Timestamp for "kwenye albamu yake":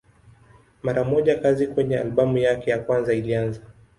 1.67-2.71